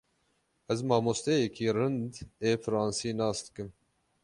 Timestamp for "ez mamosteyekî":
0.73-1.67